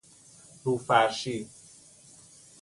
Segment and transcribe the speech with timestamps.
[0.63, 1.49] رو فرشی